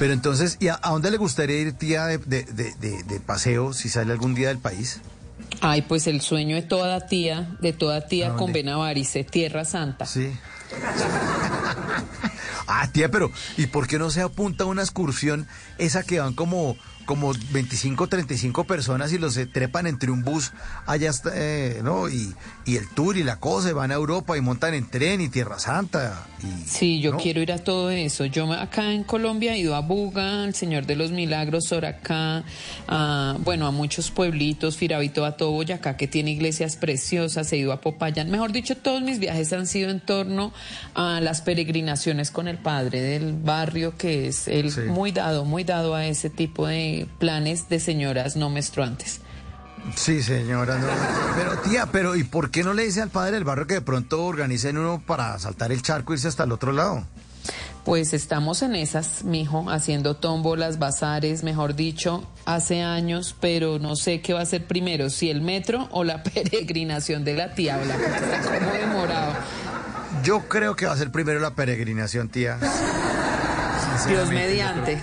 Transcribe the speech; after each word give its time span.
Pero 0.00 0.14
entonces, 0.14 0.56
¿y 0.60 0.68
a, 0.68 0.80
dónde 0.82 1.10
le 1.10 1.18
gustaría 1.18 1.60
ir, 1.60 1.74
tía, 1.74 2.06
de, 2.06 2.16
de, 2.16 2.44
de, 2.44 3.02
de, 3.02 3.20
paseo 3.20 3.74
si 3.74 3.90
sale 3.90 4.12
algún 4.12 4.34
día 4.34 4.48
del 4.48 4.56
país? 4.56 5.02
Ay, 5.60 5.82
pues 5.82 6.06
el 6.06 6.22
sueño 6.22 6.56
de 6.56 6.62
toda 6.62 7.06
tía, 7.06 7.54
de 7.60 7.74
toda 7.74 8.06
tía 8.06 8.32
con 8.32 8.50
Benavarice, 8.50 9.24
Tierra 9.24 9.66
Santa. 9.66 10.06
Sí. 10.06 10.32
ah, 12.70 12.90
tía, 12.92 13.10
pero 13.10 13.30
¿y 13.56 13.66
por 13.66 13.86
qué 13.86 13.98
no 13.98 14.10
se 14.10 14.22
apunta 14.22 14.64
a 14.64 14.66
una 14.66 14.82
excursión 14.82 15.46
esa 15.78 16.02
que 16.02 16.20
van 16.20 16.34
como 16.34 16.76
como 17.10 17.32
25, 17.50 18.06
35 18.06 18.62
personas 18.62 19.12
y 19.12 19.18
los 19.18 19.34
se 19.34 19.44
trepan 19.44 19.88
entre 19.88 20.12
un 20.12 20.22
bus 20.22 20.52
allá, 20.86 21.10
eh, 21.34 21.80
¿no? 21.82 22.08
Y, 22.08 22.32
y, 22.64 22.76
el 22.76 22.88
tour 22.88 23.16
y 23.16 23.24
la 23.24 23.40
cosa, 23.40 23.72
van 23.72 23.90
a 23.90 23.94
Europa 23.94 24.36
y 24.36 24.40
montan 24.40 24.74
en 24.74 24.88
tren 24.88 25.20
y 25.20 25.28
Tierra 25.28 25.58
Santa. 25.58 26.28
Y, 26.40 26.68
sí, 26.68 27.00
yo 27.00 27.16
quiero 27.16 27.40
ir 27.40 27.50
a 27.50 27.58
todo 27.58 27.90
eso. 27.90 28.26
Yo 28.26 28.52
acá 28.52 28.92
en 28.92 29.02
Colombia 29.02 29.54
he 29.54 29.58
ido 29.58 29.74
a 29.74 29.80
Buga, 29.80 30.44
al 30.44 30.54
Señor 30.54 30.86
de 30.86 30.94
los 30.94 31.10
Milagros, 31.10 31.64
Soracá, 31.64 32.44
a, 32.86 33.36
bueno, 33.40 33.66
a 33.66 33.72
muchos 33.72 34.12
pueblitos, 34.12 34.76
Firavito, 34.76 35.24
a 35.24 35.36
todo 35.36 35.50
Boyacá, 35.50 35.96
que 35.96 36.06
tiene 36.06 36.30
iglesias 36.30 36.76
preciosas, 36.76 37.52
he 37.52 37.56
ido 37.56 37.72
a 37.72 37.80
Popayán. 37.80 38.30
Mejor 38.30 38.52
dicho, 38.52 38.76
todos 38.76 39.02
mis 39.02 39.18
viajes 39.18 39.52
han 39.52 39.66
sido 39.66 39.90
en 39.90 39.98
torno 39.98 40.52
a 40.94 41.20
las 41.20 41.42
peregrinaciones 41.42 42.30
con 42.30 42.46
el 42.46 42.58
padre 42.62 43.00
del 43.00 43.34
barrio, 43.34 43.96
que 43.96 44.28
es 44.28 44.48
el 44.48 44.72
muy 44.88 45.12
dado, 45.12 45.44
muy 45.44 45.64
dado 45.64 45.94
a 45.94 46.06
ese 46.06 46.30
tipo 46.30 46.66
de 46.66 47.08
planes 47.18 47.68
de 47.68 47.80
señoras 47.80 48.36
no 48.36 48.50
menstruantes. 48.50 49.20
Sí, 49.94 50.22
señora. 50.22 50.78
pero 51.36 51.58
tía, 51.58 51.86
pero 51.90 52.14
¿y 52.16 52.24
por 52.24 52.50
qué 52.50 52.62
no 52.62 52.74
le 52.74 52.84
dice 52.84 53.00
al 53.00 53.10
padre 53.10 53.32
del 53.32 53.44
barrio 53.44 53.66
que 53.66 53.74
de 53.74 53.80
pronto 53.80 54.24
organicen 54.24 54.76
uno 54.78 55.02
para 55.04 55.38
saltar 55.38 55.72
el 55.72 55.82
charco 55.82 56.12
e 56.12 56.16
irse 56.16 56.28
hasta 56.28 56.44
el 56.44 56.52
otro 56.52 56.72
lado? 56.72 57.04
Pues 57.84 58.12
estamos 58.12 58.60
en 58.60 58.74
esas, 58.74 59.24
mijo, 59.24 59.70
haciendo 59.70 60.14
tómbolas, 60.14 60.78
bazares, 60.78 61.42
mejor 61.42 61.74
dicho, 61.74 62.30
hace 62.44 62.82
años, 62.82 63.34
pero 63.40 63.78
no 63.78 63.96
sé 63.96 64.20
qué 64.20 64.34
va 64.34 64.42
a 64.42 64.46
ser 64.46 64.66
primero, 64.66 65.08
si 65.08 65.30
el 65.30 65.40
metro 65.40 65.88
o 65.90 66.04
la 66.04 66.22
peregrinación 66.22 67.24
de 67.24 67.34
la 67.34 67.54
tía, 67.54 67.78
porque 67.78 68.04
está 68.04 68.58
como 68.58 68.72
demorado. 68.72 69.32
Yo 70.22 70.48
creo 70.48 70.76
que 70.76 70.86
va 70.86 70.92
a 70.92 70.96
ser 70.96 71.10
primero 71.10 71.40
la 71.40 71.52
peregrinación, 71.52 72.28
tía. 72.28 72.58
Dios 74.06 74.28
mediante. 74.28 75.02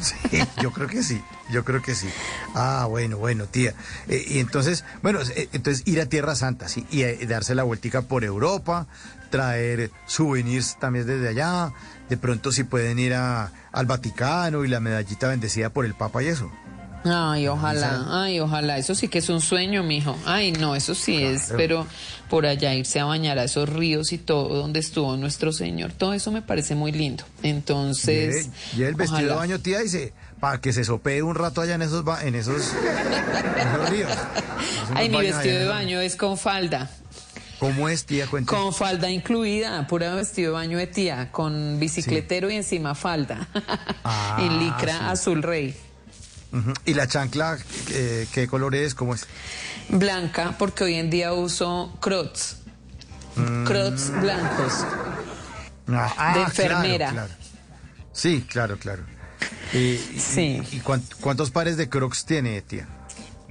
Sí, 0.00 0.14
yo 0.62 0.70
creo 0.70 0.86
que 0.86 1.02
sí, 1.02 1.20
yo 1.50 1.64
creo 1.64 1.82
que 1.82 1.94
sí. 1.94 2.08
Ah, 2.54 2.86
bueno, 2.88 3.18
bueno, 3.18 3.46
tía. 3.46 3.74
Eh, 4.06 4.24
y 4.28 4.38
entonces, 4.38 4.84
bueno, 5.02 5.20
eh, 5.34 5.48
entonces 5.52 5.82
ir 5.86 6.00
a 6.00 6.06
Tierra 6.06 6.36
Santa, 6.36 6.68
sí, 6.68 6.86
y 6.90 7.02
eh, 7.02 7.26
darse 7.26 7.54
la 7.54 7.64
vueltica 7.64 8.02
por 8.02 8.22
Europa, 8.22 8.86
traer 9.30 9.90
souvenirs 10.06 10.78
también 10.78 11.06
desde 11.06 11.28
allá, 11.28 11.72
de 12.08 12.16
pronto 12.16 12.52
si 12.52 12.62
pueden 12.62 12.98
ir 12.98 13.14
a, 13.14 13.50
al 13.72 13.86
Vaticano 13.86 14.64
y 14.64 14.68
la 14.68 14.78
medallita 14.78 15.28
bendecida 15.28 15.70
por 15.70 15.84
el 15.84 15.94
Papa 15.94 16.22
y 16.22 16.28
eso. 16.28 16.50
Ay, 17.04 17.46
ojalá, 17.48 18.06
ay, 18.08 18.40
ojalá. 18.40 18.78
Eso 18.78 18.94
sí 18.94 19.08
que 19.08 19.18
es 19.18 19.28
un 19.28 19.40
sueño, 19.40 19.82
mijo. 19.82 20.16
Ay, 20.24 20.52
no, 20.52 20.74
eso 20.74 20.94
sí 20.94 21.22
es, 21.22 21.52
pero 21.56 21.86
por 22.28 22.46
allá 22.46 22.74
irse 22.74 23.00
a 23.00 23.04
bañar 23.04 23.38
a 23.38 23.44
esos 23.44 23.68
ríos 23.68 24.12
y 24.12 24.18
todo 24.18 24.48
donde 24.54 24.80
estuvo 24.80 25.16
nuestro 25.16 25.52
Señor, 25.52 25.92
todo 25.92 26.12
eso 26.12 26.32
me 26.32 26.42
parece 26.42 26.74
muy 26.74 26.92
lindo. 26.92 27.24
Entonces. 27.42 28.50
Y, 28.76 28.82
el 28.82 28.94
vestido 28.94 29.30
de 29.30 29.34
baño, 29.34 29.60
tía, 29.60 29.80
dice, 29.80 30.12
para 30.40 30.60
que 30.60 30.72
se 30.72 30.84
sopee 30.84 31.22
un 31.22 31.34
rato 31.34 31.60
allá 31.60 31.74
en 31.74 31.82
esos, 31.82 32.04
en 32.22 32.34
esos, 32.34 32.74
ríos. 33.90 34.10
Ay, 34.94 35.08
mi 35.08 35.18
vestido 35.18 35.58
de 35.58 35.66
baño 35.66 36.00
es 36.00 36.16
con 36.16 36.36
falda. 36.36 36.90
¿Cómo 37.58 37.88
es, 37.88 38.04
tía? 38.04 38.26
Cuéntame. 38.28 38.56
Con 38.56 38.72
falda 38.72 39.10
incluida, 39.10 39.84
pura 39.88 40.14
vestido 40.14 40.52
de 40.52 40.54
baño 40.54 40.78
de 40.78 40.86
tía, 40.86 41.32
con 41.32 41.80
bicicletero 41.80 42.50
y 42.50 42.54
encima 42.54 42.94
falda. 42.94 43.48
Ah, 44.04 44.38
y 44.44 44.48
licra 44.64 45.10
azul 45.10 45.42
rey. 45.42 45.74
¿Y 46.84 46.94
la 46.94 47.06
chancla 47.06 47.58
eh, 47.90 48.26
qué 48.32 48.48
color 48.48 48.74
es? 48.74 48.94
¿Cómo 48.94 49.14
es? 49.14 49.26
Blanca, 49.88 50.54
porque 50.58 50.84
hoy 50.84 50.94
en 50.94 51.10
día 51.10 51.32
uso 51.32 51.96
crocs. 52.00 52.58
Mm. 53.36 53.64
Crocs 53.64 54.10
blancos. 54.20 54.72
Ah, 55.88 56.32
de 56.34 56.42
enfermera. 56.42 57.28
Sí, 58.12 58.44
claro, 58.48 58.78
claro. 58.78 59.04
¿Y, 59.72 59.96
sí. 59.96 60.60
y, 60.72 60.80
cuántos 60.80 61.50
pares 61.50 61.76
de 61.76 61.88
crocs 61.88 62.24
tiene, 62.24 62.60
tía? 62.62 62.88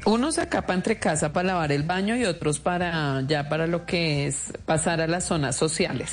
Unos 0.05 0.37
acá 0.37 0.61
para 0.61 0.75
entre 0.75 0.99
casa 0.99 1.33
para 1.33 1.47
lavar 1.47 1.71
el 1.71 1.83
baño 1.83 2.15
y 2.15 2.25
otros 2.25 2.59
para 2.59 3.21
ya 3.27 3.49
para 3.49 3.67
lo 3.67 3.85
que 3.85 4.27
es 4.27 4.53
pasar 4.65 5.01
a 5.01 5.07
las 5.07 5.25
zonas 5.25 5.55
sociales. 5.55 6.11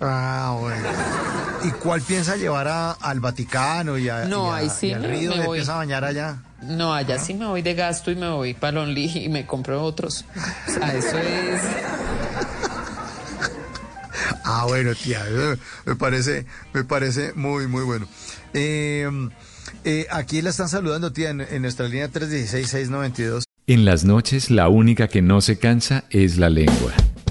Ah, 0.00 0.56
bueno. 0.60 0.88
¿Y 1.64 1.70
cuál 1.70 2.00
piensa 2.02 2.36
llevar 2.36 2.96
al 3.00 3.20
Vaticano 3.20 3.98
y, 3.98 4.08
a, 4.08 4.24
no, 4.24 4.52
ahí 4.52 4.68
sí 4.70 4.92
al 4.92 5.04
río? 5.04 5.34
Me, 5.34 5.46
voy. 5.46 5.60
a 5.60 5.74
bañar 5.74 6.04
allá? 6.04 6.42
No, 6.62 6.94
allá 6.94 7.18
sí 7.18 7.34
me 7.34 7.46
voy 7.46 7.62
de 7.62 7.74
gasto 7.74 8.10
y 8.10 8.16
me 8.16 8.28
voy 8.28 8.54
para 8.54 8.72
Lonely 8.72 9.24
y 9.24 9.28
me 9.28 9.46
compro 9.46 9.82
otros. 9.82 10.24
O 10.68 10.70
sea, 10.70 10.94
eso 10.94 11.18
es... 11.18 11.62
Ah, 14.48 14.64
bueno, 14.68 14.94
tía, 14.94 15.24
me 15.84 15.96
parece, 15.96 16.46
me 16.72 16.84
parece 16.84 17.32
muy, 17.34 17.66
muy 17.66 17.82
bueno. 17.82 18.06
Eh, 18.54 19.08
eh, 19.84 20.06
aquí 20.08 20.40
la 20.40 20.50
están 20.50 20.68
saludando, 20.68 21.12
tía, 21.12 21.30
en, 21.30 21.40
en 21.40 21.62
nuestra 21.62 21.88
línea 21.88 22.10
316-692. 22.10 23.42
En 23.66 23.84
las 23.84 24.04
noches, 24.04 24.50
la 24.50 24.68
única 24.68 25.08
que 25.08 25.20
no 25.20 25.40
se 25.40 25.58
cansa 25.58 26.04
es 26.10 26.38
la 26.38 26.48
lengua. 26.48 26.92